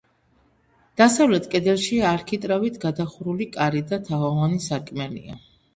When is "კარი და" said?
3.59-4.05